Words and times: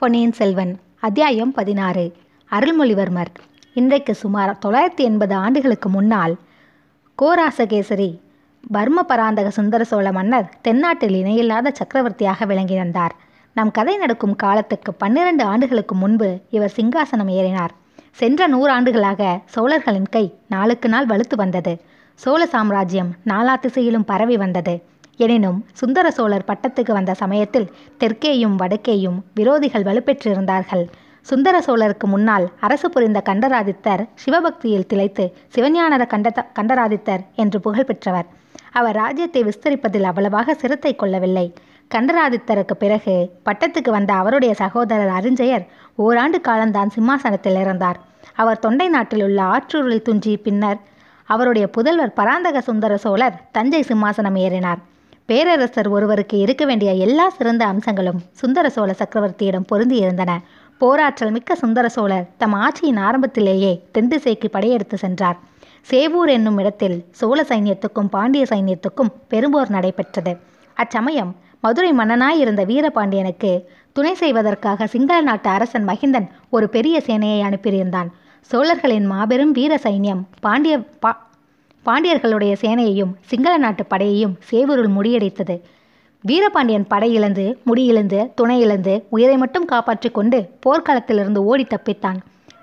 பொன்னியின் 0.00 0.32
செல்வன் 0.32 0.78
அத்தியாயம் 1.00 1.52
பதினாறு 1.52 2.12
அருள்மொழிவர்மர். 2.50 3.30
இன்றைக்கு 3.74 4.14
சுமார் 4.14 4.58
தொள்ளாயிரத்தி 4.66 4.96
எண்பது 4.96 5.34
ஆண்டுகளுக்கு 5.34 5.88
முன்னால் 5.88 6.36
கோராசகேசரி 7.22 8.20
பர்ம 8.74 9.02
பராந்தக 9.06 9.50
சுந்தர 9.50 9.84
சோழ 9.84 10.12
மன்னர் 10.12 10.48
தென்னாட்டில் 10.62 11.14
இணையில்லாத 11.14 11.70
சக்கரவர்த்தியாக 11.70 12.46
விளங்கி 12.46 12.76
வந்தார். 12.76 13.14
நம் 13.54 13.70
கதை 13.70 13.96
நடக்கும் 13.96 14.36
காலத்துக்கு 14.36 14.94
பன்னிரண்டு 14.94 15.44
ஆண்டுகளுக்கு 15.44 15.94
முன்பு 15.94 16.38
இவர் 16.50 16.72
சிங்காசனம் 16.76 17.30
ஏறினார். 17.40 17.74
சென்ற 18.12 18.48
நூறாண்டுகளாக 18.48 19.40
சோழர்களின் 19.44 20.08
கை 20.10 20.34
நாளுக்கு 20.48 20.88
நாள் 20.88 21.06
வலுத்து 21.06 21.36
வந்தது. 21.36 21.80
சோழ 22.14 22.46
சாம்ராஜ்யம் 22.46 23.14
நாலா 23.26 23.58
திசையிலும் 23.60 24.04
பரவி 24.04 24.36
வந்தது. 24.36 24.82
எனினும் 25.24 25.58
சுந்தர 25.80 26.06
சோழர் 26.10 26.46
பட்டத்துக்கு 26.50 26.92
வந்த 26.96 27.12
சமயத்தில் 27.20 27.70
தெற்கேயும் 28.00 28.54
வடக்கேயும் 28.60 29.18
விரோதிகள் 29.38 29.86
வலுப்பெற்றிருந்தார்கள். 29.88 30.84
சுந்தர 31.26 31.56
சோழருக்கு 31.66 32.06
முன்னால் 32.12 32.46
அரசு 32.66 32.88
புரிந்த 32.90 33.18
கண்டராதித்தர் 33.28 34.02
சிவபக்தியில் 34.22 34.86
திளைத்து 34.90 35.24
சிவஞானர 35.54 36.02
கண்ட 36.12 36.46
கண்டராதித்தர் 36.58 37.24
என்று 37.42 37.58
புகழ் 37.60 37.88
பெற்றவர். 37.90 38.28
அவர் 38.78 38.98
ராஜ்யத்தை 39.02 39.42
விஸ்தரிப்பதில் 39.48 40.08
அவ்வளவாக 40.10 40.54
சிரத்தை 40.54 40.92
கொள்ளவில்லை. 40.94 41.46
கண்டராதித்தருக்கு 41.90 42.74
பிறகு 42.84 43.14
பட்டத்துக்கு 43.46 43.90
வந்த 43.90 44.12
அவருடைய 44.14 44.52
சகோதரர் 44.54 45.14
அரிஞ்சயர் 45.18 45.64
ஓராண்டு 46.04 46.38
காலம்தான் 46.40 46.92
சிம்மாசனத்தில் 46.96 47.58
இருந்தார் 47.64 47.98
அவர் 48.42 48.62
தொண்டை 48.64 48.86
நாட்டில் 48.88 49.24
உள்ள 49.26 49.40
ஆற்றூரில் 49.54 50.06
துஞ்சி 50.08 50.32
பின்னர் 50.36 50.78
அவருடைய 51.28 51.66
புதல்வர் 51.76 52.16
பராந்தக 52.20 52.60
சுந்தர 52.68 52.92
சோழர் 52.96 53.36
தஞ்சை 53.56 53.82
சிம்மாசனம் 53.88 54.38
ஏறினார். 54.44 54.80
பேரரசர் 55.30 55.88
ஒருவருக்கு 55.88 56.38
இருக்க 56.38 56.64
வேண்டிய 56.64 56.92
எல்லா 56.92 57.28
சிறந்த 57.28 57.66
அம்சங்களும் 57.66 58.20
சுந்தர 58.32 58.68
சோழ 58.68 58.94
சக்கரவர்த்தியிடம் 58.98 59.66
பொருந்தியிருந்தன. 59.72 60.32
போராற்றல் 60.78 61.30
மிக்க 61.30 61.54
சுந்தர 61.54 61.88
சோழர் 61.88 62.26
தம் 62.38 62.54
ஆட்சியின் 62.54 62.98
ஆரம்பத்திலேயே 62.98 63.70
தென்திசைக்கு 63.92 64.48
படையெடுத்து 64.50 64.96
சென்றார். 64.98 65.38
சேவூர் 65.90 66.30
என்னும் 66.30 66.58
இடத்தில் 66.58 66.96
சோழ 67.10 67.44
சைன்யத்துக்கும் 67.48 68.10
பாண்டிய 68.10 68.46
சைன்யத்துக்கும் 68.50 69.12
பெரும்போர் 69.30 69.68
நடைபெற்றது. 69.68 70.34
அச்சமயம் 70.76 71.32
மதுரை 71.60 71.92
மன்னனாய் 71.92 72.42
இருந்த 72.44 72.64
வீரபாண்டியனுக்கு 72.64 73.52
துணை 73.92 74.14
செய்வதற்காக 74.14 74.86
சிங்கள 74.86 75.20
நாட்டு 75.20 75.50
அரசன் 75.50 75.88
மகிந்தன் 75.88 76.28
ஒரு 76.50 76.68
பெரிய 76.68 77.02
சேனையை 77.06 77.40
அனுப்பியிருந்தான். 77.40 78.10
சோழர்களின் 78.50 79.06
மாபெரும் 79.06 79.50
வீர 79.50 79.80
சைன்யம் 79.82 80.22
பாண்டிய 80.40 80.76
பா 81.04 81.29
பாண்டியர்களுடைய 81.86 82.52
சேனையையும் 82.62 83.12
சிங்கள 83.30 83.52
நாட்டு 83.56 83.84
படையையும் 83.92 84.34
சேவூரில் 84.48 84.96
முடியடைத்தது 84.96 85.56
வீரபாண்டியன் 86.24 86.86
படையிழந்து 86.90 87.44
முடியிழந்து 87.68 88.18
துணையிழந்து 88.40 88.94
உயிரை 89.08 89.36
மட்டும் 89.36 89.64
காப்பாற்றி 89.64 90.10
கொண்டு 90.10 90.38
போர்க்களத்திலிருந்து 90.66 91.42
ஓடி 91.50 91.66
தப்பித்தான். 91.70 92.18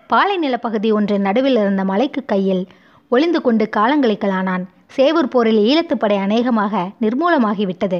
பாலை 0.07 0.35
நிலப்பகுதி 0.37 0.89
ஒன்றின் 0.91 1.25
நடுவில் 1.27 1.55
இருந்த 1.55 1.83
மலைக்கு 1.83 2.21
கையில் 2.25 2.63
ஒளிந்து 3.11 3.41
கொண்டு 3.41 3.65
காலங்களிக்கலானான் 3.77 4.63
சேவூர் 4.95 5.31
போரில் 5.33 5.61
ஈழத்துப்படை 5.69 6.17
அநேகமாக 6.25 6.83
நிர்மூலமாகிவிட்டது. 7.01 7.99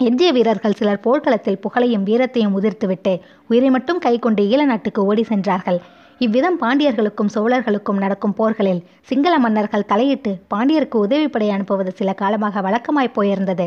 எஞ்சிய 0.00 0.30
வீரர்கள் 0.32 0.78
சிலர் 0.78 1.04
போர்க்களத்தில் 1.06 1.60
புகழையும் 1.64 2.06
வீரத்தையும் 2.06 2.54
உதிர்த்துவிட்டு 2.58 3.12
உயிரை 3.48 3.70
மட்டும் 3.70 3.98
கைக்கொண்டு 3.98 4.42
ஈழ 4.42 4.64
நாட்டுக்கு 4.64 5.00
ஓடி 5.04 5.24
சென்றார்கள். 5.24 5.80
இவ்விதம் 6.18 6.58
பாண்டியர்களுக்கும் 6.60 7.30
சோழர்களுக்கும் 7.34 8.02
நடக்கும் 8.04 8.34
போர்களில் 8.34 8.82
சிங்கள 9.00 9.38
மன்னர்கள் 9.38 9.86
தலையிட்டு 9.86 10.32
பாண்டியருக்கு 10.54 10.96
உதவிப்படை 11.06 11.48
அனுப்புவது 11.48 11.92
சில 11.92 12.12
காலமாக 12.12 12.60
வழக்கமாய் 12.60 13.16
போயிருந்தது. 13.16 13.66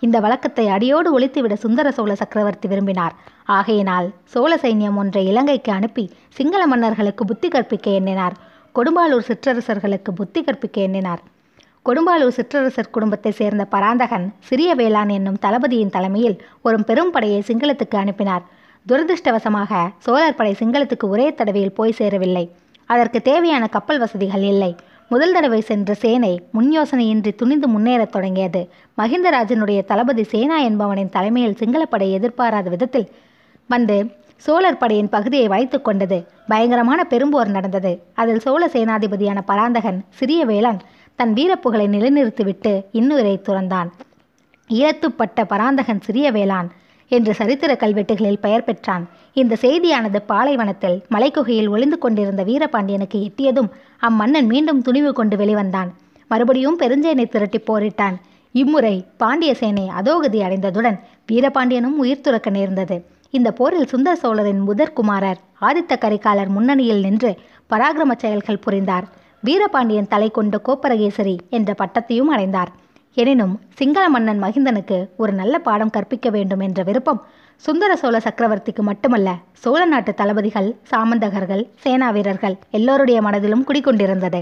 இந்த 0.00 0.20
வழக்கத்தை 0.20 0.68
அடியோடு 0.68 1.08
ஒழித்துவிட 1.18 1.54
சுந்தர 1.54 1.90
சோழ 1.90 2.14
சக்கரவர்த்தி 2.14 2.68
விரும்பினார். 2.68 3.14
ஆகையினால் 3.44 4.08
சோழ 4.24 4.52
சைன்யம் 4.56 4.98
ஒன்றை 5.02 5.26
இலங்கைக்கு 5.26 5.72
அனுப்பி 5.72 6.04
சிங்கள 6.28 6.66
மன்னர்களுக்கு 6.66 7.24
புத்தி 7.24 7.48
கற்பிக்க 7.48 7.90
எண்ணினார். 7.90 8.36
கொடும்பாலூர் 8.74 9.26
சிற்றரசர்களுக்கு 9.30 10.12
புத்தி 10.12 10.42
கற்பிக்க 10.42 10.80
எண்ணினார். 10.80 11.22
கொடும்பாலூர் 11.86 12.36
சிற்றரசர் 12.36 12.94
குடும்பத்தை 12.94 13.30
சேர்ந்த 13.32 13.64
பராந்தகன் 13.64 14.32
சிறிய 14.38 14.74
வேளாண் 14.74 15.08
என்னும் 15.08 15.38
தளபதியின் 15.38 15.94
தலைமையில் 15.96 16.42
ஒரு 16.62 16.84
பெரும் 16.84 17.10
படையை 17.10 17.42
சிங்களத்துக்கு 17.46 17.96
அனுப்பினார். 17.96 18.44
துரதிருஷ்டவசமாக 18.88 19.72
சோழர் 19.98 20.34
படை 20.34 20.56
சிங்களத்துக்கு 20.58 21.06
ஒரே 21.08 21.34
தடவையில் 21.34 21.72
போய் 21.72 21.92
சேரவில்லை. 21.92 22.50
அதற்கு 22.86 23.22
தேவையான 23.22 23.66
கப்பல் 23.66 23.98
வசதிகள் 23.98 24.42
இல்லை. 24.42 24.76
முதல் 25.08 25.32
தடவை 25.32 25.60
சென்ற 25.60 25.94
சேனை 25.94 26.42
முன் 26.52 26.70
யோசனையின்றி 26.80 27.34
துணிந்து 27.34 27.68
முன்னேறத் 27.68 28.14
தொடங்கியது. 28.14 28.68
மகிந்தராஜனுடைய 28.98 29.84
தளபதி 29.84 30.24
சேனா 30.24 30.60
என்பவனின் 30.60 31.08
தலைமையில் 31.08 31.56
சிங்களப்படை 31.56 32.12
எதிர்பாராத 32.12 32.70
விதத்தில் 32.70 33.08
வந்து 33.66 33.96
சோழர் 34.36 34.76
படையின் 34.76 35.08
பகுதியை 35.08 35.48
வைத்து 35.48 35.82
கொண்டது. 35.82 36.26
பயங்கரமான 36.48 37.06
பெரும்போர் 37.10 37.54
நடந்தது. 37.56 38.02
அதில் 38.14 38.40
சோழ 38.40 38.66
சேனாதிபதியான 38.66 39.38
பராந்தகன் 39.46 40.04
சிறிய 40.10 40.46
வேளான் 40.46 40.80
தன் 41.16 41.34
வீரப்புகழை 41.34 41.86
நிலைநிறுத்திவிட்டு 41.88 42.84
இன்னுயிரை 42.92 43.36
துறந்தான். 43.48 43.88
ஈழத்துப்பட்ட 44.68 45.44
பராந்தகன் 45.48 46.00
சிறிய 46.00 46.32
வேளான் 46.32 46.68
என்று 47.08 47.34
சரித்திர 47.34 47.76
கல்வெட்டுகளில் 47.80 48.40
பெயர் 48.40 48.64
பெற்றான். 48.64 49.08
இந்த 49.32 49.56
செய்தியானது 49.60 50.18
பாலைவனத்தில் 50.26 50.96
மலைக்குகையில் 51.10 51.68
ஒளிந்து 51.68 51.98
கொண்டிருந்த 51.98 52.44
வீரபாண்டியனுக்கு 52.44 53.18
எட்டியதும் 53.18 53.70
அம்மன்னன் 54.00 54.46
மீண்டும் 54.46 54.82
துணிவு 54.82 55.12
கொண்டு 55.12 55.36
வெளிவந்தான். 55.36 55.90
மறுபடியும் 56.28 56.78
பெருஞ்சேனை 56.80 57.28
திரட்டி 57.28 57.58
போரிட்டான். 57.58 58.16
இம்முறை 58.52 59.04
பாண்டிய 59.16 59.54
சேனை 59.54 59.90
அதோகதி 60.00 60.40
அடைந்ததுடன் 60.40 60.98
வீரபாண்டியனும் 61.32 61.96
உயிர் 61.96 62.20
துறக்க 62.20 62.50
நேர்ந்தது. 62.50 63.04
இந்த 63.30 63.52
போரில் 63.52 63.86
சுந்தர 63.86 64.16
சோழரின் 64.16 64.62
முதற்குமாரர் 64.68 65.40
ஆதித்த 65.60 65.94
கரிகாலர் 66.00 66.48
முன்னணியில் 66.48 67.00
நின்று 67.00 67.30
பராக்கிரம 67.70 68.16
செயல்கள் 68.18 68.58
புரிந்தார். 68.58 69.06
வீரபாண்டியன் 69.40 70.08
தலை 70.08 70.30
கொண்ட 70.30 70.60
கோப்பரகேசரி 70.66 71.36
என்ற 71.50 71.74
பட்டத்தையும் 71.78 72.32
அடைந்தார். 72.34 72.70
எனினும் 73.20 73.54
சிங்கள 73.74 74.08
மன்னன் 74.08 74.42
மகிந்தனுக்கு 74.42 74.96
ஒரு 75.16 75.32
நல்ல 75.32 75.54
பாடம் 75.58 75.90
கற்பிக்க 75.90 76.30
வேண்டும் 76.30 76.60
என்ற 76.60 76.82
விருப்பம் 76.82 77.20
சுந்தர 77.56 77.92
சோழ 77.96 78.16
சக்கரவர்த்திக்கு 78.18 78.82
மட்டுமல்ல 78.82 79.28
சோழ 79.52 79.80
நாட்டு 79.84 80.12
தளபதிகள் 80.14 80.68
சாமந்தகர்கள் 80.90 81.62
சேனா 81.78 82.10
வீரர்கள் 82.10 82.56
எல்லோருடைய 82.70 83.22
மனதிலும் 83.22 83.64
குடிக்கொண்டிருந்தது 83.68 84.40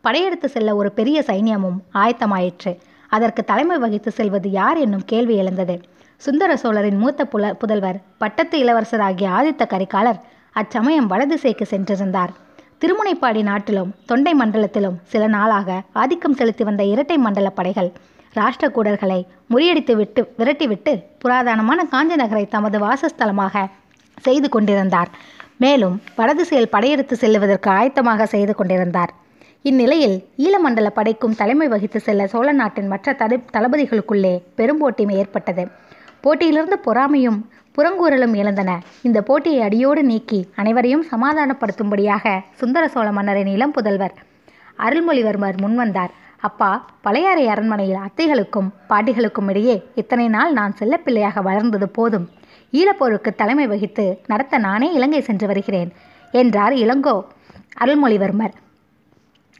படையெடுத்து 0.00 0.48
செல்ல 0.48 0.74
ஒரு 0.74 0.90
பெரிய 0.92 1.18
சைன்யமும் 1.26 1.78
ஆயத்தமாயிற்று. 1.94 2.72
அதற்கு 3.12 3.44
தலைமை 3.44 3.78
வகித்து 3.78 4.10
செல்வது 4.10 4.50
யார் 4.50 4.78
என்னும் 4.78 5.06
கேள்வி 5.06 5.36
எழுந்தது. 5.36 5.76
சுந்தர 6.22 6.50
சோழரின் 6.56 6.98
மூத்த 6.98 7.24
புல 7.24 7.54
புதல்வர் 7.60 8.02
பட்டத்து 8.18 8.58
இளவரசராகிய 8.64 9.28
ஆதித்த 9.38 9.64
கரிகாலர் 9.74 10.20
அச்சமயம் 10.52 11.10
வடதிசைக்கு 11.10 11.66
சென்றிருந்தார். 11.70 12.34
திருமுனைப்பாடி 12.82 13.40
நாட்டிலும் 13.42 13.94
தொண்டை 14.06 14.32
மண்டலத்திலும் 14.40 14.98
சில 15.02 15.22
நாளாக 15.26 15.78
ஆதிக்கம் 15.92 16.36
செலுத்தி 16.40 16.64
வந்த 16.64 16.82
இரட்டை 16.84 17.16
மண்டல 17.18 17.48
படைகள் 17.50 17.88
ராஷ்டிரகூடர்களை 18.36 19.24
முறியடித்து 19.50 19.96
விட்டு 19.96 20.34
விரட்டிவிட்டு 20.38 20.92
புராதனமான 21.24 21.88
காஞ்சி 21.88 22.16
நகரை 22.16 22.46
தமது 22.46 22.78
வாசஸ்தலமாக 22.78 23.64
செய்து 24.22 24.48
கொண்டிருந்தார். 24.48 25.10
மேலும் 25.56 26.00
வடதிசையில் 26.16 26.70
படையெடுத்து 26.70 27.16
செல்லுவதற்கு 27.20 27.70
ஆயத்தமாக 27.70 28.22
செய்து 28.24 28.54
கொண்டிருந்தார். 28.54 29.12
இந்நிலையில் 29.62 30.24
ஈழமண்டல 30.38 30.88
படைக்கும் 30.88 31.34
தலைமை 31.34 31.68
வகித்து 31.68 32.00
செல்ல 32.00 32.26
சோழ 32.26 32.52
நாட்டின் 32.52 32.86
மற்ற 32.86 33.12
தடு 33.12 33.36
தளபதிகளுக்குள்ளே 33.54 34.42
பெரும்போட்டி 34.58 35.14
ஏற்பட்டது. 35.14 35.64
போட்டியிலிருந்து 36.20 36.78
பொறாமையும் 36.86 37.50
புறங்கூறலும் 37.78 38.34
எழுந்தன. 38.34 38.70
இந்த 39.02 39.22
போட்டியை 39.22 39.62
அடியோடு 39.62 40.02
நீக்கி 40.02 40.48
அனைவரையும் 40.56 41.04
சமாதானப்படுத்தும்படியாக 41.12 42.42
சுந்தர 42.54 42.88
சோழ 42.88 43.12
மன்னரின் 43.12 43.46
இளம் 43.46 43.74
புதல்வர் 43.76 44.14
அருள்மொழிவர்மர் 44.78 45.56
முன்வந்தார். 45.64 46.12
அப்பா 46.40 46.84
பழையாறை 47.00 47.44
அரண்மனையில் 47.48 48.02
அத்தைகளுக்கும் 48.06 48.68
பாட்டிகளுக்கும் 48.88 49.48
இடையே 49.48 49.76
இத்தனை 49.94 50.28
நாள் 50.28 50.52
நான் 50.52 50.74
செல்லப்பிள்ளையாக 50.78 51.42
வளர்ந்தது 51.42 51.88
போதும். 51.88 52.26
ஈழப்போருக்கு 52.72 53.30
தலைமை 53.36 53.66
வகித்து 53.66 54.04
நடத்த 54.26 54.58
நானே 54.58 54.92
இலங்கை 54.92 55.20
சென்று 55.20 55.46
வருகிறேன் 55.46 55.90
என்றார் 56.34 56.72
இளங்கோ 56.72 57.16
அருள்மொழிவர்மர். 57.80 58.54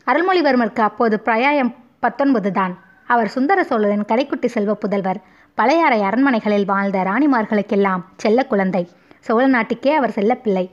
அருள்மொழிவர்மருக்கு 0.07 0.83
அப்போது 0.91 1.21
பிரயாயம் 1.21 1.75
பத்தொன்பது 2.01 2.53
தான். 2.53 2.75
அவர் 3.07 3.29
சுந்தர 3.29 3.65
சோழரின் 3.65 4.09
கடைக்குட்டி 4.09 4.47
செல்வ 4.47 4.73
புதல்வர் 4.75 5.23
பழையாறை 5.55 6.01
அரண்மனைகளில் 6.01 6.65
வாழ்ந்த 6.65 6.99
ராணிமார்களுக்கெல்லாம் 7.03 8.03
செல்ல 8.17 8.45
குழந்தை. 8.45 8.89
சோழ 9.21 9.47
நாட்டுக்கே 9.47 9.95
அவர் 9.95 10.17
செல்லப்பிள்ளை. 10.19 10.71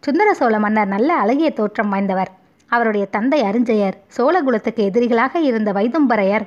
சுந்தர 0.00 0.34
சோழ 0.34 0.58
மன்னர் 0.58 0.92
நல்ல 0.96 1.10
அழகிய 1.14 1.50
தோற்றம் 1.50 1.92
வாய்ந்தவர். 1.92 2.30
அவருடைய 2.70 3.04
தந்தை 3.06 3.40
அரிஞ்சயர் 3.42 3.96
சோழகுலத்துக்கு 4.16 4.82
எதிரிகளாக 4.88 5.42
இருந்த 5.50 5.72
வைதும்பரையர் 5.72 6.46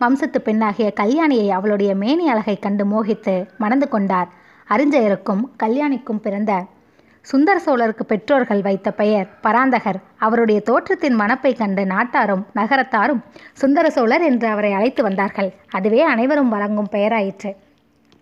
வம்சத்து 0.00 0.40
பெண்ணாகிய 0.40 0.88
கல்யாணியை 1.00 1.48
அவளுடைய 1.48 1.92
மேனி 1.94 2.26
அழகை 2.28 2.56
கண்டு 2.58 2.84
மோகித்து 2.84 3.34
மணந்து 3.58 3.88
கொண்டார். 3.88 4.28
அரிஞ்சயருக்கும் 4.68 5.42
கல்யாணிக்கும் 5.62 6.22
பிறந்த 6.22 6.52
சுந்தர 7.26 7.56
சோழருக்கு 7.66 8.04
பெற்றோர்கள் 8.06 8.62
வைத்த 8.62 8.88
பெயர் 8.92 9.28
பராந்தகர். 9.42 9.98
அவருடைய 10.16 10.58
தோற்றத்தின் 10.60 11.16
மணப்பை 11.20 11.52
கண்டு 11.54 11.82
நாட்டாரும் 11.86 12.44
நகரத்தாரும் 12.54 13.22
சுந்தர 13.52 13.86
சோழர் 13.90 14.22
என்று 14.22 14.48
அவரை 14.48 14.72
அழைத்து 14.72 15.02
வந்தார்கள். 15.02 15.50
அதுவே 15.70 16.00
அனைவரும் 16.12 16.48
வழங்கும் 16.48 16.92
பெயராயிற்று. 16.92 17.50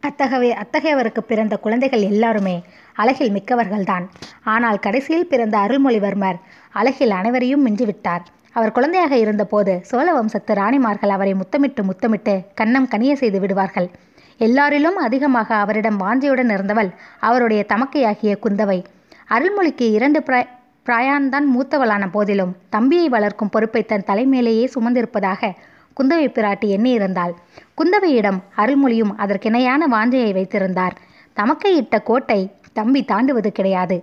அத்தகவே 0.02 0.50
அத்தகையவருக்கு 0.62 1.22
பிறந்த 1.26 1.54
குழந்தைகள் 1.56 2.04
எல்லாருமே 2.10 2.56
அழகில் 2.94 3.32
மிக்கவர்கள்தான். 3.32 4.04
ஆனால் 4.44 4.78
கடைசியில் 4.78 5.30
பிறந்த 5.32 5.56
அருள்மொழிவர்மர் 5.58 6.38
அழகில் 6.72 7.10
அனைவரையும் 7.10 7.66
மிஞ்சிவிட்டார். 7.66 8.24
அவர் 8.52 8.72
குழந்தையாக 8.72 9.16
இருந்தபோது 9.16 9.78
சோழ 9.82 10.12
வம்சத்து 10.12 10.54
ராணிமார்கள் 10.54 11.08
அவரை 11.08 11.34
முத்தமிட்டு 11.34 11.84
முத்தமிட்டு 11.84 12.42
கன்னம் 12.60 12.88
கனிய 12.90 13.12
செய்து 13.12 13.40
விடுவார்கள். 13.40 13.90
எல்லாரிலும் 14.38 14.98
அதிகமாக 15.06 15.54
அவரிடம் 15.54 16.00
வாஞ்சையுடன் 16.00 16.52
இருந்தவள் 16.52 16.90
அவருடைய 17.20 17.64
தமக்கையாகிய 17.68 18.36
குந்தவை. 18.44 18.84
அருள்மொழிக்கு 19.28 19.90
இரண்டு 19.90 20.20
பிர 20.20 20.46
பிராயான்தான் 20.86 21.46
மூத்தவளான 21.54 22.10
போதிலும் 22.10 22.56
தம்பியை 22.68 23.08
வளர்க்கும் 23.08 23.48
பொறுப்பை 23.48 23.82
தன் 23.82 24.04
தலைமையிலேயே 24.06 24.68
சுமந்திருப்பதாக 24.74 25.52
குந்தவை 26.00 26.26
பிராட்டி 26.28 26.68
எண்ணியிருந்தாள். 26.76 27.32
குந்தவையிடம் 27.76 28.38
அருள்மொழியும் 28.56 29.12
அதற்கிணையான 29.18 29.86
வாஞ்சையை 29.90 30.32
வைத்திருந்தார். 30.32 30.96
தமக்கையிட்ட 31.36 32.02
கோட்டை 32.02 32.50
தம்பி 32.78 33.00
தாண்டுவது 33.10 33.50
கிடையாது. 33.58 33.96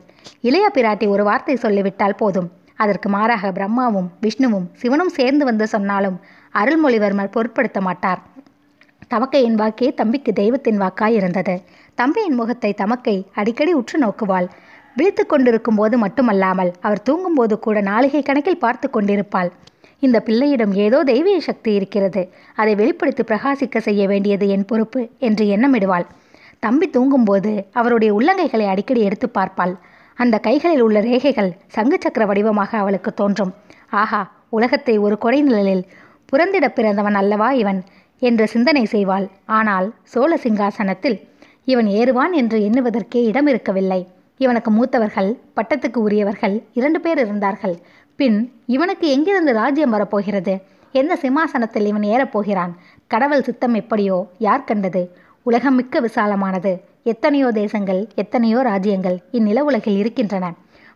இளைய 0.47 0.65
பிராட்டி 0.75 1.05
ஒரு 1.15 1.23
வார்த்தை 1.29 1.55
சொல்லிவிட்டால் 1.65 2.19
போதும். 2.21 2.49
அதற்கு 2.83 3.07
மாறாக 3.15 3.51
பிரம்மாவும் 3.57 4.09
விஷ்ணுவும் 4.25 4.67
சிவனும் 4.81 5.15
சேர்ந்து 5.17 5.43
வந்து 5.49 5.65
சொன்னாலும் 5.73 6.17
அருள்மொழிவர்மர் 6.55 7.33
பொருட்படுத்த 7.35 7.79
மாட்டார். 7.87 8.21
தமக்கையின் 9.11 9.57
வாக்கே 9.61 9.87
தம்பிக்கு 9.99 10.31
தெய்வத்தின் 10.33 10.81
வாக்காய் 10.83 11.17
இருந்தது. 11.19 11.55
தம்பியின் 11.97 12.37
முகத்தை 12.39 12.71
தமக்கை 12.81 13.15
அடிக்கடி 13.39 13.73
உற்று 13.79 13.97
நோக்குவாள். 14.03 14.47
விழித்து 14.95 15.23
கொண்டிருக்கும் 15.25 15.77
போது 15.79 15.95
மட்டுமல்லாமல் 15.97 16.71
அவர் 16.85 17.05
தூங்கும்போது 17.07 17.55
கூட 17.59 17.77
நாளிகை 17.91 18.21
கணக்கில் 18.23 18.63
பார்த்து 18.63 18.87
கொண்டிருப்பாள். 18.89 19.49
இந்த 19.99 20.17
பிள்ளையிடம் 20.27 20.73
ஏதோ 20.85 20.97
தெய்வீக 21.03 21.39
சக்தி 21.39 21.71
இருக்கிறது. 21.79 22.21
அதை 22.59 22.73
வெளிப்படுத்தி 22.75 23.23
பிரகாசிக்க 23.23 23.77
செய்ய 23.87 24.03
வேண்டியது 24.07 24.47
என் 24.55 24.67
பொறுப்பு 24.71 25.01
என்று 25.27 25.45
எண்ணமிடுவாள். 25.55 26.05
தம்பி 26.65 26.88
தூங்கும்போது 26.89 27.51
அவருடைய 27.80 28.12
உள்ளங்கைகளை 28.19 28.65
அடிக்கடி 28.68 29.01
எடுத்து 29.01 29.27
பார்ப்பாள். 29.38 29.74
அந்த 30.18 30.36
கைகளில் 30.38 30.83
உள்ள 30.86 30.98
ரேகைகள் 31.01 31.51
சங்கு 31.75 31.98
சக்கர 32.01 32.24
வடிவமாக 32.25 32.71
அவளுக்கு 32.77 33.12
தோன்றும். 33.13 33.51
ஆஹா 34.01 34.21
உலகத்தை 34.50 34.95
ஒரு 34.98 35.15
கொடை 35.18 35.39
நிழலில் 35.42 35.83
புறந்திட 36.30 36.65
பிறந்தவன் 36.68 37.18
அல்லவா 37.21 37.50
இவன்? 37.62 37.80
என்று 38.21 38.45
சிந்தனை 38.48 38.83
செய்வாள். 38.92 39.25
ஆனால் 39.57 39.88
சோழ 40.04 40.31
சிங்காசனத்தில் 40.44 41.18
இவன் 41.65 41.89
ஏறுவான் 42.00 42.33
என்று 42.42 42.57
எண்ணுவதற்கே 42.68 43.21
இடம் 43.31 43.48
இருக்கவில்லை. 43.48 44.01
இவனுக்கு 44.39 44.69
மூத்தவர்கள் 44.71 45.30
பட்டத்துக்கு 45.57 46.00
உரியவர்கள் 46.07 46.56
இரண்டு 46.74 47.00
பேர் 47.01 47.19
இருந்தார்கள். 47.19 47.75
பின் 48.19 48.38
இவனுக்கு 48.65 49.06
எங்கிருந்து 49.15 49.51
ராஜ்யம் 49.54 49.94
வரப்போகிறது? 49.95 50.54
எந்த 50.95 51.13
சிம்மாசனத்தில் 51.15 51.88
இவன் 51.92 52.06
ஏறப்போகிறான்? 52.13 52.74
கடவுள் 53.12 53.45
சித்தம் 53.48 53.74
எப்படியோ 53.74 54.18
யார் 54.38 54.68
கண்டது? 54.69 55.04
உலகம் 55.45 55.75
மிக்க 55.75 55.99
விசாலமானது. 55.99 56.71
எத்தனையோ 57.03 57.51
தேசங்கள் 57.51 57.99
எத்தனையோ 58.15 58.61
ராஜ்யங்கள் 58.61 59.17
இந்நில 59.31 59.63
உலகில் 59.63 59.97
இருக்கின்றன. 59.97 60.45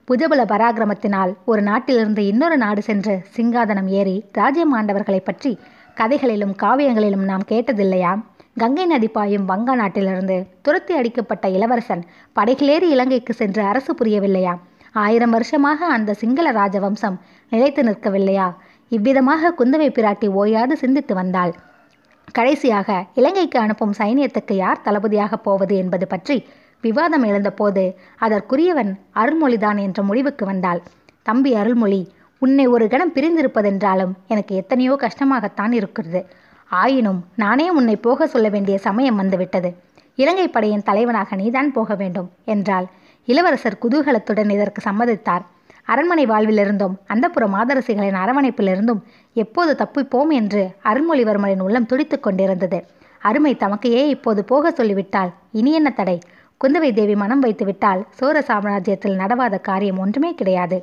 புஜபல 0.07 0.41
பராக்கிரமத்தினால் 0.51 1.31
ஒரு 1.45 1.61
நாட்டிலிருந்து 1.61 2.25
இன்னொரு 2.25 2.57
நாடு 2.57 2.81
சென்று 2.81 3.15
சிங்காதனம் 3.35 3.89
ஏறி 3.89 4.23
ராஜ்யம் 4.31 4.73
ஆண்டவர்களை 4.75 5.19
பற்றி 5.19 5.51
கதைகளிலும் 5.95 6.55
காவியங்களிலும் 6.63 7.25
நாம் 7.31 7.45
கேட்டதில்லையா? 7.47 8.13
கங்கை 8.57 8.85
நதி 8.85 9.07
பாயும் 9.07 9.49
வங்கா 9.49 9.75
நாட்டிலிருந்து 9.75 10.37
துரத்தி 10.61 10.95
அடிக்கப்பட்ட 10.95 11.47
இளவரசன் 11.49 12.05
படைகளேறி 12.39 12.89
இலங்கைக்கு 12.95 13.33
சென்று 13.33 13.63
அரசு 13.63 13.93
புரியவில்லையா? 13.93 14.55
ஆயிரம் 14.91 15.29
வருஷமாக 15.29 15.85
அந்த 15.85 16.13
சிங்கள 16.13 16.51
ராஜவம்சம் 16.51 17.17
நிலைத்து 17.49 17.83
நிற்கவில்லையா? 17.83 18.49
இவ்விதமாக 18.89 19.55
குந்தவை 19.59 19.91
பிராட்டி 19.91 20.27
ஓயாது 20.41 20.77
சிந்தித்து 20.77 21.15
வந்தாள். 21.15 21.53
கடைசியாக 22.27 22.89
இலங்கைக்கு 23.13 23.57
அனுப்பும் 23.59 23.93
சைனியத்துக்கு 23.97 24.53
யார் 24.55 24.83
தளபதியாக 24.83 25.37
போவது 25.37 25.73
என்பது 25.77 26.07
பற்றி 26.07 26.37
விவாதம் 26.83 27.23
எழுந்தபோது 27.23 27.83
அதற்குரியவன் 28.19 28.91
அருள்மொழிதான் 29.15 29.79
என்ற 29.81 29.99
முடிவுக்கு 30.03 30.45
வந்தாள். 30.45 30.81
தம்பி 31.23 31.51
அருள்மொழி 31.53 32.01
உன்னை 32.41 32.65
ஒரு 32.67 32.85
கணம் 32.87 33.13
பிரிந்திருப்பதென்றாலும் 33.13 34.13
எனக்கு 34.27 34.53
எத்தனையோ 34.55 34.93
கஷ்டமாகத்தான் 35.01 35.71
இருக்கிறது. 35.71 36.21
ஆயினும் 36.71 37.19
நானே 37.35 37.67
உன்னை 37.69 37.95
போக 37.97 38.27
சொல்ல 38.27 38.47
வேண்டிய 38.49 38.77
சமயம் 38.77 39.15
வந்துவிட்டது. 39.15 39.69
இலங்கை 40.17 40.47
படையின் 40.47 40.83
தலைவனாக 40.83 41.35
நீதான் 41.35 41.71
போக 41.71 41.95
வேண்டும் 41.95 42.29
என்றால் 42.45 42.87
இளவரசர் 43.27 43.81
குதூகலத்துடன் 43.83 44.51
இதற்கு 44.55 44.81
சம்மதித்தார். 44.89 45.43
அரண்மனை 45.85 46.25
வாழ்விலிருந்தும் 46.25 46.95
அந்தப்புற 47.13 47.43
மாதரசிகளின் 47.47 48.17
அரவணைப்பிலிருந்தும் 48.23 49.01
எப்போது 49.33 49.71
தப்பிப்போம் 49.81 50.31
என்று 50.39 50.61
அருள்மொழிவர்மனின் 50.83 51.61
உள்ளம் 51.61 51.85
துடித்து 51.85 52.19
கொண்டிருந்தது. 52.19 52.79
அருமை 53.21 53.53
தமக்கையே 53.55 54.01
இப்போது 54.07 54.41
போக 54.43 54.71
சொல்லிவிட்டால் 54.71 55.31
இனி 55.51 55.71
என்ன 55.71 55.89
தடை? 55.89 56.17
குந்தவை 56.61 56.89
தேவி 56.93 57.15
மனம் 57.15 57.39
வைத்து 57.39 57.65
விட்டால் 57.65 58.01
சோழ 58.09 58.37
சாம்ராஜ்யத்தில் 58.47 59.19
நடவாத 59.21 59.55
காரியம் 59.59 59.97
ஒன்றுமே 59.97 60.31
கிடையாது. 60.33 60.77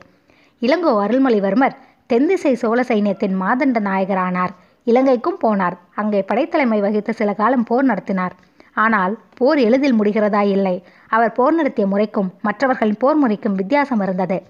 இளங்கோ 0.63 0.93
அருள்மொழிவர்மர் 1.05 1.79
தென்திசை 2.07 2.55
சோழ 2.55 2.81
சைன்யத்தின் 2.83 3.35
மாதண்ட 3.41 3.79
நாயகரானார். 3.81 4.53
இலங்கைக்கும் 4.87 5.41
போனார். 5.45 5.77
அங்கே 5.95 6.21
படைத்தலைமை 6.29 6.81
வகித்து 6.81 7.13
சில 7.15 7.33
காலம் 7.33 7.65
போர் 7.65 7.85
நடத்தினார். 7.85 8.35
ஆனால் 8.75 9.19
போர் 9.35 9.59
எளிதில் 9.59 9.99
முடிகிறதா 10.01 10.43
இல்லை. 10.57 10.83
அவர் 11.09 11.33
போர் 11.33 11.55
நடத்திய 11.55 11.87
முறைக்கும் 11.87 12.33
மற்றவர்களின் 12.43 12.99
போர் 12.99 13.17
முறைக்கும் 13.17 13.55
வித்தியாசம் 13.55 14.01
இருந்தது. 14.01 14.43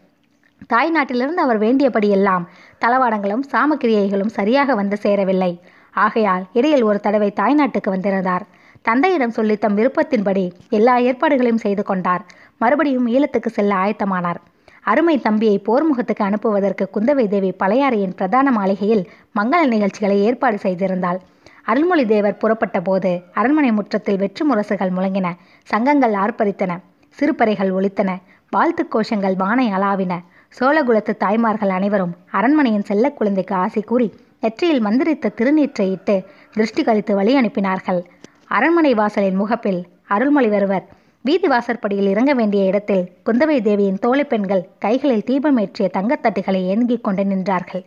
தாய் 0.67 0.91
நாட்டிலிருந்து 0.91 1.43
அவர் 1.43 1.59
வேண்டியபடியெல்லாம் 1.59 2.45
தளவாடங்களும் 2.85 3.45
சாமக்கிரியைகளும் 3.53 4.35
சரியாக 4.39 4.75
வந்து 4.75 4.97
சேரவில்லை. 4.97 5.61
ஆகையால் 5.95 6.45
இடையில் 6.53 6.83
ஒரு 6.83 7.01
தடவை 7.01 7.31
தாய் 7.31 7.55
நாட்டுக்கு 7.55 7.91
வந்திருந்தார். 7.91 8.45
தந்தையிடம் 8.83 9.31
சொல்லி 9.31 9.57
தம் 9.57 9.77
விருப்பத்தின்படி 9.77 10.53
எல்லா 10.71 10.99
ஏற்பாடுகளையும் 10.99 11.63
செய்து 11.67 11.83
கொண்டார். 11.83 12.25
மறுபடியும் 12.59 13.07
ஈழத்துக்கு 13.09 13.47
செல்ல 13.47 13.75
ஆயத்தமானார். 13.75 14.41
அருமை 14.81 15.21
தம்பியை 15.21 15.63
போர்முகத்துக்கு 15.67 16.25
அனுப்புவதற்கு 16.25 16.85
குந்தவை 16.95 17.29
தேவி 17.29 17.51
பழையாறையின் 17.63 18.17
பிரதான 18.17 18.51
மாளிகையில் 18.51 19.05
மங்கள 19.39 19.67
நிகழ்ச்சிகளை 19.67 20.23
ஏற்பாடு 20.23 20.59
செய்திருந்தாள். 20.63 21.21
அருள்மொழி 21.67 22.07
தேவர் 22.07 22.37
புறப்பட்ட 22.37 22.81
போது 22.81 23.21
அரண்மனை 23.33 23.73
முற்றத்தில் 23.73 24.17
வெற்று 24.17 24.55
முரசுகள் 24.55 24.93
முழங்கின 24.97 25.29
சங்கங்கள் 25.65 26.13
ஆர்ப்பரித்தன 26.13 26.73
சிறுபறைகள் 27.11 27.71
ஒலித்தன 27.71 28.11
வாழ்த்துக் 28.51 28.93
கோஷங்கள் 28.95 29.37
வானை 29.37 29.67
அளாவின. 29.73 30.15
சோழகுலத்து 30.61 31.17
தாய்மார்கள் 31.17 31.69
அனைவரும் 31.69 32.13
அரண்மனையின் 32.31 32.83
செல்ல 32.83 33.11
குழந்தைக்கு 33.11 33.55
ஆசை 33.55 33.83
கூறி 33.83 34.09
நெற்றியில் 34.41 34.81
மந்திரித்த 34.81 35.33
திருநீற்றை 35.37 35.91
இட்டு 35.91 36.17
திருஷ்டி 36.53 36.83
கழித்து 36.83 37.15
வழி 37.15 37.41
அனுப்பினார்கள். 37.41 38.05
அரண்மனை 38.49 38.95
வாசலின் 38.95 39.35
முகப்பில் 39.35 39.81
அருள்மொழிவர்வர் 40.11 40.87
வீதி 41.23 41.49
வாசற்படியில் 41.49 42.07
இறங்க 42.07 42.35
வேண்டிய 42.35 42.65
இடத்தில் 42.65 43.05
குந்தவை 43.27 43.63
தேவியின் 43.63 43.99
தோழி 43.99 44.25
பெண்கள் 44.25 44.69
கைகளில் 44.79 45.27
தீபமேற்றிய 45.27 45.89
தங்கத்தட்டுகளை 45.99 46.63
ஏந்திக் 46.65 47.05
கொண்டு 47.05 47.23
நின்றார்கள். 47.23 47.85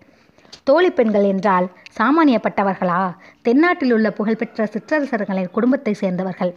தோழி 0.63 0.89
பெண்கள் 0.89 1.23
என்றால் 1.23 1.67
சாமானியப்பட்டவர்களா? 1.97 3.01
தென்னாட்டில் 3.41 3.93
உள்ள 3.93 4.11
புகழ்பெற்ற 4.11 4.69
சிற்றரசர்களின் 4.73 5.51
குடும்பத்தை 5.51 5.93
சேர்ந்தவர்கள். 5.93 6.53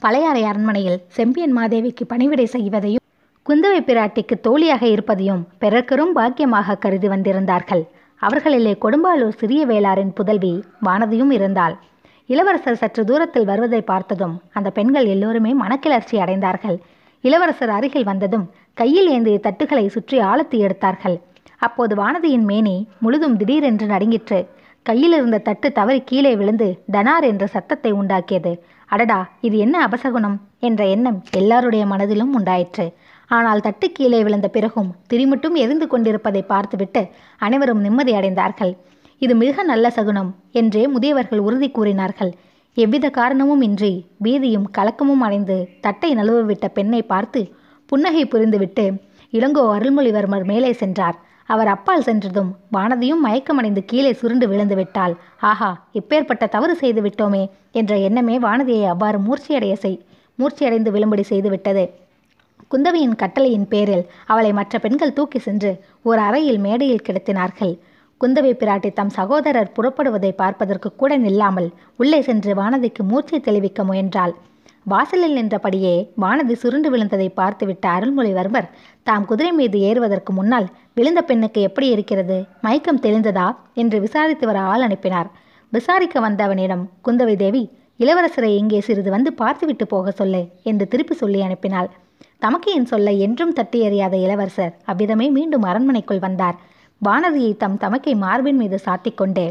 பழையாறை 0.00 0.44
அரண்மனையில் 0.44 1.02
செம்பியன் 1.08 1.56
மாதேவிக்கு 1.58 2.04
பணிவிடை 2.08 2.44
செய்வதையும் 2.44 3.00
குந்தவை 3.46 3.80
பிராட்டிக்கு 3.80 4.34
தோழியாக 4.40 4.86
இருப்பதையும் 4.86 5.48
பிறர்க்கரும் 5.60 6.12
பாக்கியமாக 6.14 6.78
கருதி 6.78 7.08
வந்திருந்தார்கள். 7.08 7.82
அவர்களிலே 8.20 8.74
கொடும்பாலூர் 8.80 9.38
சிறிய 9.38 9.66
வேளாரின் 9.66 10.12
புதல்வி 10.14 10.64
வானதியும் 10.84 11.30
இருந்தாள். 11.30 11.74
இளவரசர் 12.26 12.76
சற்று 12.76 13.04
தூரத்தில் 13.04 13.44
வருவதை 13.44 13.80
பார்த்ததும் 13.80 14.42
அந்த 14.52 14.70
பெண்கள் 14.70 15.06
எல்லோருமே 15.06 15.52
மனக்கிளர்ச்சி 15.52 16.16
அடைந்தார்கள். 16.18 16.78
இளவரசர் 17.20 17.68
அருகில் 17.68 18.04
வந்ததும் 18.04 18.50
கையில் 18.74 19.08
ஏந்திய 19.08 19.38
தட்டுகளை 19.42 19.86
சுற்றி 19.86 20.18
ஆழத்தி 20.20 20.58
எடுத்தார்கள். 20.58 21.20
அப்போது 21.66 21.94
வானதியின் 22.02 22.46
மேனி 22.50 22.76
முழுதும் 23.04 23.36
திடீரென்று 23.40 23.86
நடுங்கிற்று. 23.92 24.38
கையில் 24.86 25.14
இருந்த 25.18 25.38
தட்டு 25.48 25.68
தவறி 25.78 26.00
கீழே 26.10 26.32
விழுந்து 26.38 26.68
டனார் 26.94 27.26
என்ற 27.30 27.44
சத்தத்தை 27.54 27.90
உண்டாக்கியது. 28.00 28.52
அடடா 28.90 29.18
இது 29.46 29.56
என்ன 29.64 29.76
அபசகுணம் 29.86 30.36
என்ற 30.68 30.82
எண்ணம் 30.94 31.18
எல்லாருடைய 31.40 31.82
மனதிலும் 31.92 32.32
உண்டாயிற்று. 32.38 32.86
ஆனால் 33.30 33.62
தட்டு 33.66 33.86
கீழே 33.98 34.20
விழுந்த 34.26 34.48
பிறகும் 34.56 34.90
திரிமுட்டும் 35.10 35.56
எரிந்து 35.64 35.86
கொண்டிருப்பதை 35.92 36.42
பார்த்துவிட்டு 36.52 37.02
அனைவரும் 37.46 37.84
நிம்மதியடைந்தார்கள் 37.86 38.72
இது 39.22 39.34
மிக 39.42 39.62
நல்ல 39.70 39.86
சகுனம் 39.96 40.30
என்றே 40.60 40.82
முதியவர்கள் 40.94 41.44
உறுதி 41.46 41.68
கூறினார்கள். 41.70 42.32
எவ்வித 42.76 43.06
காரணமும் 43.18 43.62
இன்றி 43.66 43.92
பீதியும் 44.24 44.68
கலக்கமும் 44.76 45.22
அடைந்து 45.26 45.56
தட்டை 45.84 46.10
நழுவவிட்ட 46.18 46.66
பெண்ணை 46.76 47.02
பார்த்து 47.12 47.40
புன்னகை 47.90 48.24
புரிந்துவிட்டு 48.24 48.84
இளங்கோ 49.32 49.64
அருள்மொழிவர்மர் 49.76 50.46
மேலே 50.50 50.70
சென்றார். 50.80 51.16
அவர் 51.52 51.70
அப்பால் 51.72 52.04
சென்றதும் 52.06 52.50
வானதியும் 52.76 53.24
மயக்கமடைந்து 53.26 53.82
கீழே 53.84 54.12
சுருண்டு 54.12 54.46
விழுந்து 54.48 54.76
விட்டாள். 54.76 55.14
ஆஹா 55.50 55.70
இப்பேற்பட்ட 55.98 56.44
தவறு 56.54 56.74
செய்து 56.82 57.00
விட்டோமே 57.02 57.42
என்ற 57.80 57.92
எண்ணமே 58.08 58.36
வானதியை 58.38 58.86
அவ்வாறு 58.92 59.18
மூர்ச்சியடைய 59.18 59.74
செய் 59.82 59.98
மூர்ச்சியடைந்து 60.38 60.90
விழும்படி 60.94 61.24
செய்துவிட்டது 61.30 61.84
குந்தவியின் 62.72 63.18
கட்டளையின் 63.22 63.66
பேரில் 63.72 64.04
அவளை 64.26 64.50
மற்ற 64.52 64.78
பெண்கள் 64.78 65.16
தூக்கி 65.16 65.38
சென்று 65.38 65.70
ஒரு 66.02 66.20
அறையில் 66.20 66.60
மேடையில் 66.66 67.04
கிடத்தினார்கள். 67.06 67.74
குந்தவை 68.20 68.52
பிராட்டி 68.60 68.90
தம் 68.92 69.12
சகோதரர் 69.16 69.74
புறப்படுவதை 69.76 70.30
பார்ப்பதற்கு 70.40 70.88
கூட 70.96 71.12
நில்லாமல் 71.16 71.68
உள்ளே 71.96 72.20
சென்று 72.28 72.52
வானதிக்கு 72.54 73.04
மூர்ச்சை 73.10 73.40
தெளிவிக்க 73.40 73.84
முயன்றாள். 73.84 74.34
வாசலில் 74.92 75.36
நின்றபடியே 75.38 75.94
வானதி 76.22 76.54
சுருண்டு 76.62 76.88
விழுந்ததை 76.92 77.26
பார்த்துவிட்ட 77.40 77.84
அருள்மொழிவர்மர் 77.96 78.70
தாம் 79.08 79.26
குதிரை 79.30 79.52
மீது 79.52 79.78
ஏறுவதற்கு 79.88 80.32
முன்னால் 80.32 80.66
விழுந்த 80.96 81.20
பெண்ணுக்கு 81.22 81.60
எப்படி 81.60 81.88
இருக்கிறது? 81.88 82.36
மயக்கம் 82.60 83.00
தெளிந்ததா? 83.00 83.46
என்று 83.74 84.00
விசாரித்து 84.00 84.46
வர 84.46 84.58
ஆள் 84.62 84.80
அனுப்பினார். 84.80 85.28
விசாரிக்க 85.72 86.20
வந்தவனிடம் 86.20 86.84
குந்தவை 87.04 87.36
தேவி 87.36 87.62
இளவரசரை 88.00 88.50
இங்கே 88.56 88.80
சிறிது 88.80 89.10
வந்து 89.10 89.32
பார்த்துவிட்டு 89.32 89.86
போக 89.86 90.10
சொல்லு 90.10 90.42
என்று 90.62 90.88
திருப்பி 90.88 91.14
சொல்லி 91.14 91.40
அனுப்பினாள். 91.42 91.88
தமக்கையின் 92.38 92.86
சொல்லை 92.86 93.20
என்றும் 93.20 93.52
தட்டி 93.52 93.78
எறியாத 93.86 94.14
இளவரசர் 94.16 94.74
அவ்விதமே 94.84 95.30
மீண்டும் 95.30 95.62
அரண்மனைக்குள் 95.62 96.18
வந்தார். 96.18 96.56
வானதியை 97.02 97.56
தம் 97.56 97.76
தமக்கை 97.76 98.14
மார்பின் 98.14 98.56
மீது 98.56 98.78
சாத்திக்கொண்டு 98.84 99.44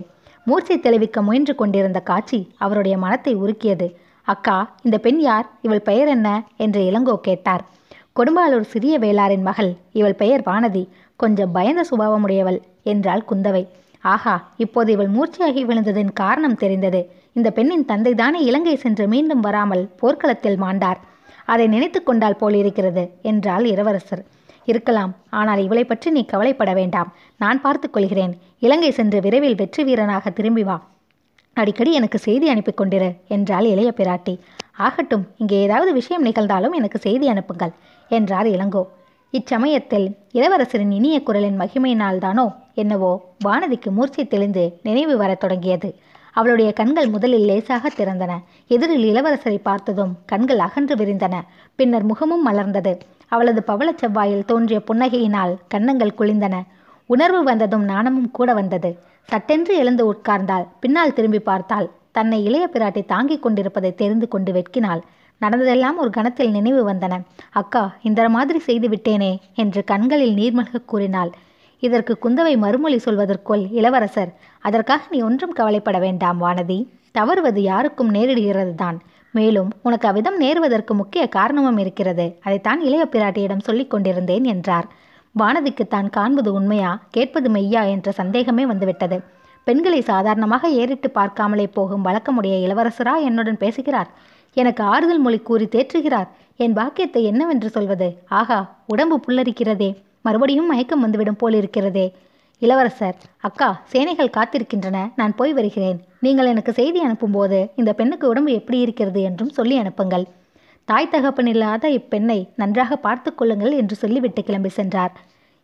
மூர்ச்சை 0.47 0.79
தெளிவிக்க 0.79 1.21
முயன்று 1.21 1.55
கொண்டிருந்த 1.55 1.99
காட்சி 1.99 2.39
அவருடைய 2.57 2.97
மனத்தை 2.97 3.33
உருக்கியது. 3.35 3.87
அக்கா 4.27 4.75
இந்த 4.83 4.97
பெண் 4.97 5.19
யார்? 5.19 5.47
இவள் 5.61 5.81
பெயர் 5.81 6.07
என்ன? 6.07 6.29
என்று 6.57 6.81
இளங்கோ 6.81 7.15
கேட்டார். 7.19 7.63
கொடும்பாலூர் 8.15 8.71
சிறிய 8.71 8.99
வேளாரின் 8.99 9.41
மகள். 9.41 9.69
இவள் 9.93 10.13
பெயர் 10.13 10.41
வானதி. 10.41 10.87
கொஞ்சம் 11.15 11.51
பயந்த 11.51 11.81
சுபாவமுடையவள் 11.89 12.59
என்றாள் 12.83 13.23
குந்தவை. 13.29 13.67
ஆஹா 14.03 14.35
இப்போது 14.57 14.89
இவள் 14.91 15.09
மூர்ச்சையாகி 15.09 15.61
விழுந்ததின் 15.65 16.11
காரணம் 16.13 16.55
தெரிந்தது. 16.55 17.01
இந்த 17.33 17.51
பெண்ணின் 17.51 17.85
தந்தைதானே 17.85 18.39
இலங்கை 18.49 18.75
சென்று 18.75 19.07
மீண்டும் 19.07 19.39
வராமல் 19.39 19.83
போர்க்களத்தில் 19.95 20.59
மாண்டார். 20.61 20.99
அதை 21.45 21.67
நினைத்து 21.67 22.03
கொண்டால் 22.03 22.39
போலிருக்கிறது 22.41 23.03
என்றாள் 23.21 23.65
இளவரசர். 23.65 24.23
இருக்கலாம் 24.65 25.13
ஆனால் 25.29 25.61
இவளை 25.63 25.83
பற்றி 25.83 26.09
நீ 26.11 26.25
கவலைப்பட 26.25 26.73
வேண்டாம். 26.73 27.09
நான் 27.37 27.61
பார்த்துக் 27.61 27.93
கொள்கிறேன். 27.93 28.33
இலங்கை 28.59 28.91
சென்று 28.91 29.19
விரைவில் 29.21 29.55
வெற்றி 29.55 29.83
வீரனாக 29.83 30.29
திரும்பி 30.29 30.63
வா. 30.63 30.77
அடிக்கடி 31.57 31.93
எனக்கு 31.93 32.17
செய்தி 32.17 32.49
அனுப்பி 32.49 32.71
கொண்டிரு 32.71 33.09
என்றாள் 33.27 33.65
இளைய 33.65 33.93
பிராட்டி. 33.97 34.33
ஆகட்டும் 34.77 35.27
இங்கே 35.37 35.61
ஏதாவது 35.61 35.93
விஷயம் 35.93 36.25
நிகழ்ந்தாலும் 36.25 36.71
எனக்கு 36.71 36.99
செய்தி 36.99 37.27
அனுப்புங்கள் 37.27 37.73
என்றார் 38.11 38.47
இளங்கோ. 38.47 38.83
இச்சமயத்தில் 39.33 40.07
இளவரசரின் 40.33 40.91
இனிய 40.91 41.23
குரலின் 41.23 41.59
மகிமையினால்தானோ 41.59 42.45
என்னவோ 42.73 43.11
வானதிக்கு 43.45 43.89
மூர்ச்சை 43.89 44.27
தெளிந்து 44.27 44.63
நினைவு 44.83 45.17
வரத் 45.17 45.39
தொடங்கியது. 45.39 45.89
அவளுடைய 46.31 46.73
கண்கள் 46.73 47.09
முதலில் 47.09 47.45
லேசாக 47.45 47.89
திறந்தன. 47.89 48.33
எதிரில் 48.67 49.05
இளவரசரை 49.11 49.57
பார்த்ததும் 49.61 50.13
கண்கள் 50.25 50.59
அகன்று 50.59 50.95
விரிந்தன. 50.95 51.35
பின்னர் 51.75 52.03
முகமும் 52.03 52.47
மலர்ந்தது. 52.47 52.93
அவளது 53.27 53.63
பவளச் 53.67 54.01
செவ்வாயில் 54.01 54.45
தோன்றிய 54.45 54.81
புன்னகையினால் 54.87 55.55
கன்னங்கள் 55.67 56.17
குளிந்தன. 56.17 56.55
உணர்வு 57.09 57.43
வந்ததும் 57.43 57.83
நாணமும் 57.83 58.31
கூட 58.31 58.53
வந்தது. 58.53 58.91
சட்டென்று 59.29 59.73
எழுந்து 59.77 60.03
உட்கார்ந்தாள். 60.11 60.65
பின்னால் 60.79 61.13
திரும்பி 61.13 61.39
பார்த்தாள். 61.39 61.87
தன்னை 62.11 62.37
இளைய 62.43 62.65
பிராட்டி 62.73 63.01
தாங்கிக் 63.05 63.43
கொண்டிருப்பதை 63.43 63.91
தெரிந்து 63.95 64.27
கொண்டு 64.27 64.51
வெட்கினாள். 64.51 65.01
நடந்ததெல்லாம் 65.41 65.97
ஒரு 65.97 66.09
கணத்தில் 66.09 66.51
நினைவு 66.51 66.81
வந்தன. 66.89 67.13
அக்கா 67.51 67.83
இந்த 68.01 68.29
மாதிரி 68.29 68.59
செய்து 68.59 68.87
விட்டேனே 68.89 69.31
என்று 69.55 69.81
கண்களில் 69.83 70.35
நீர்மல்க 70.35 70.81
கூறினாள். 70.85 71.31
இதற்கு 71.83 72.13
குந்தவை 72.23 72.53
மறுமொழி 72.57 72.97
சொல்வதற்குள் 73.05 73.63
இளவரசர் 73.71 74.31
அதற்காக 74.63 75.07
நீ 75.09 75.19
ஒன்றும் 75.21 75.55
கவலைப்பட 75.59 75.99
வேண்டாம் 75.99 76.41
வானதி. 76.41 76.79
தவறுவது 77.11 77.61
யாருக்கும் 77.61 78.11
நேரிடுகிறது 78.13 78.75
தான் 78.75 78.97
மேலும் 79.33 79.69
உனக்கு 79.81 80.05
அவ்விதம் 80.07 80.37
நேருவதற்கு 80.41 80.93
முக்கிய 80.93 81.23
காரணமும் 81.29 81.77
இருக்கிறது. 81.77 82.25
அதைத்தான் 82.45 82.81
இளைய 82.81 83.03
பிராட்டியிடம் 83.11 83.65
சொல்லிக் 83.67 83.91
கொண்டிருந்தேன் 83.93 84.45
என்றார். 84.53 84.87
வானதிக்கு 85.39 85.87
தான் 85.87 86.09
காண்பது 86.09 86.53
உண்மையா? 86.53 86.89
கேட்பது 87.09 87.49
மெய்யா? 87.49 87.81
என்ற 87.89 88.11
சந்தேகமே 88.11 88.65
வந்துவிட்டது. 88.65 89.17
பெண்களை 89.63 90.01
சாதாரணமாக 90.01 90.69
ஏறிட்டு 90.69 91.11
பார்க்காமலே 91.15 91.67
போகும் 91.73 92.05
வழக்கமுடைய 92.05 92.55
இளவரசரா 92.65 93.13
என்னுடன் 93.21 93.57
பேசுகிறார்? 93.57 94.09
எனக்கு 94.53 94.83
ஆறுதல் 94.83 95.19
மொழி 95.19 95.39
கூறி 95.39 95.65
தேற்றுகிறார். 95.65 96.27
என் 96.57 96.73
பாக்கியத்தை 96.73 97.23
என்னவென்று 97.23 97.69
சொல்வது? 97.69 98.07
ஆகா 98.39 98.59
உடம்பு 98.87 99.19
புல்லரிக்கிறதே. 99.27 99.89
மறுபடியும் 100.21 100.65
மயக்கம் 100.65 100.99
வந்துவிடும் 100.99 101.41
போலிருக்கிறதே 101.43 102.13
இளவரசர் 102.61 103.15
அக்கா 103.39 103.69
சேனைகள் 103.85 104.35
காத்திருக்கின்றன. 104.37 104.97
நான் 105.15 105.35
போய் 105.35 105.53
வருகிறேன். 105.53 105.99
நீங்கள் 106.19 106.45
எனக்கு 106.45 106.73
செய்தி 106.73 106.99
அனுப்பும்போது 107.05 107.59
இந்த 107.75 107.93
பெண்ணுக்கு 107.93 108.27
உடம்பு 108.27 108.51
எப்படி 108.51 108.79
இருக்கிறது 108.79 109.21
என்றும் 109.21 109.49
சொல்லி 109.49 109.77
அனுப்புங்கள். 109.77 110.25
தாய் 110.87 111.09
தகப்பன் 111.11 111.49
இல்லாத 111.51 111.89
இப்பெண்ணை 111.89 112.37
நன்றாக 112.55 112.95
பார்த்து 113.03 113.29
கொள்ளுங்கள் 113.33 113.73
என்று 113.81 113.95
சொல்லிவிட்டு 113.95 114.41
கிளம்பி 114.43 114.71
சென்றார். 114.77 115.13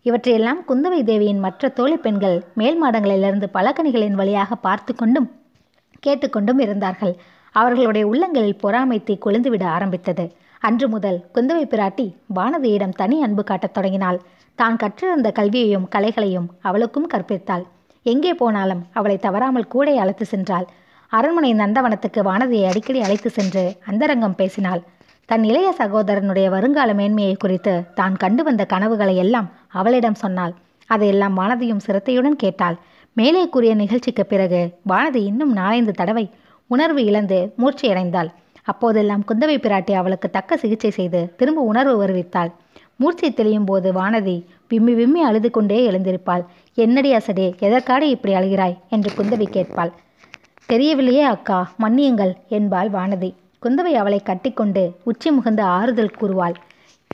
இவற்றையெல்லாம் 0.06 0.60
குந்தவை 0.68 1.00
தேவியின் 1.04 1.42
மற்ற 1.46 1.70
தோழி 1.70 1.98
பெண்கள் 1.98 2.38
மேல் 2.60 2.78
மாடங்களிலிருந்து 2.84 3.48
பலகணிகளின் 3.58 4.16
வழியாக 4.20 4.56
பார்த்து 4.66 4.94
கொண்டும் 4.96 5.28
கேட்டுக்கொண்டும் 6.04 6.60
இருந்தார்கள். 6.66 7.14
அவர்களுடைய 7.56 8.06
உள்ளங்களில் 8.08 8.60
பொறாமை 8.64 9.00
தீ 9.04 9.16
கொழுந்துவிட 9.26 9.64
ஆரம்பித்தது. 9.76 10.26
அன்று 10.62 10.88
முதல் 10.96 11.20
குந்தவை 11.36 11.66
பிராட்டி 11.74 12.06
வானதியிடம் 12.38 12.98
தனி 13.02 13.18
அன்பு 13.28 13.44
காட்டத் 13.44 13.76
தொடங்கினாள். 13.78 14.20
தான் 14.60 14.82
கற்றிருந்த 14.84 15.30
கல்வியையும் 15.40 15.90
கலைகளையும் 15.96 16.50
அவளுக்கும் 16.70 17.12
கற்பித்தாள். 17.14 17.66
எங்கே 18.06 18.34
போனாலும் 18.42 18.84
அவளை 19.00 19.18
தவறாமல் 19.26 19.72
கூடை 19.74 19.96
அழைத்து 20.04 20.28
சென்றாள். 20.34 20.68
அரண்மனை 21.12 21.52
நந்தவனத்துக்கு 21.64 22.22
வானதியை 22.30 22.68
அடிக்கடி 22.70 23.02
அழைத்து 23.08 23.30
சென்று 23.30 23.64
அந்தரங்கம் 23.92 24.40
பேசினாள். 24.42 24.84
தன் 25.30 25.44
இளைய 25.44 25.74
சகோதரனுடைய 25.80 26.50
வருங்கால 26.50 26.94
மேன்மையை 26.94 27.36
குறித்து 27.36 27.84
தான் 27.94 28.16
கண்டு 28.16 28.44
வந்த 28.44 28.66
கனவுகளை 28.66 29.16
எல்லாம் 29.16 29.48
அவளிடம் 29.68 30.14
சொன்னாள். 30.14 30.54
அதையெல்லாம் 30.90 31.38
வானதியும் 31.38 31.82
சிரத்தையுடன் 31.86 32.36
கேட்டாள். 32.36 32.78
மேலே 33.14 33.50
கூறிய 33.50 33.76
நிகழ்ச்சிக்கு 33.76 34.26
பிறகு 34.26 34.62
வானதி 34.90 35.22
இன்னும் 35.22 35.52
நாலைந்து 35.54 35.92
தடவை 35.92 36.30
உணர்வு 36.68 37.02
இழந்து 37.04 37.54
மூர்ச்சையடைந்தாள். 37.58 38.30
அப்போதெல்லாம் 38.64 39.26
குந்தவை 39.28 39.58
பிராட்டி 39.58 39.94
அவளுக்கு 39.94 40.30
தக்க 40.30 40.58
சிகிச்சை 40.58 40.92
செய்து 40.92 41.34
திரும்ப 41.36 41.62
உணர்வு 41.62 41.96
வருவித்தாள். 42.04 42.52
மூர்ச்சை 42.96 43.34
தெளியும் 43.34 43.66
போது 43.66 43.92
வானதி 43.94 44.38
விம்மி 44.68 44.94
விம்மி 44.94 45.22
அழுது 45.22 45.52
கொண்டே 45.52 45.80
எழுந்திருப்பாள். 45.90 46.46
என்னடி 46.74 47.12
அசடே 47.14 47.48
எதற்காடு 47.60 48.10
இப்படி 48.10 48.34
அழுகிறாய்? 48.34 48.78
என்று 48.90 49.12
குந்தவி 49.18 49.48
கேட்பாள். 49.50 49.92
தெரியவில்லையே 50.70 51.26
அக்கா 51.34 51.60
மன்னியுங்கள் 51.80 52.34
என்பாள் 52.50 52.90
வானதி. 52.90 53.32
குந்தவை 53.64 53.94
அவளை 53.94 54.20
கட்டிக்கொண்டு 54.24 54.82
உச்சி 55.04 55.30
முகந்து 55.32 55.64
ஆறுதல் 55.78 56.18
கூறுவாள். 56.20 56.56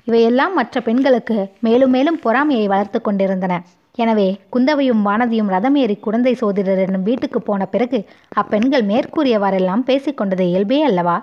இவையெல்லாம் 0.04 0.54
மற்ற 0.54 0.82
பெண்களுக்கு 0.82 1.38
மேலும் 1.60 1.90
மேலும் 1.90 2.20
பொறாமையை 2.20 2.68
வளர்த்து 2.68 3.00
கொண்டிருந்தன. 3.02 3.54
எனவே 3.98 4.28
குந்தவையும் 4.50 5.02
வானதியும் 5.06 5.52
ரதமேறி 5.56 5.96
குழந்தை 6.00 6.34
சோதிடரிடம் 6.42 7.08
வீட்டுக்கு 7.10 7.40
போன 7.42 7.66
பிறகு 7.66 8.00
அப்பெண்கள் 8.42 8.86
மேற்கூறியவாறெல்லாம் 8.92 9.84
பேசிக்கொண்டது 9.90 10.46
இயல்பே 10.52 10.80
அல்லவா? 10.84 11.18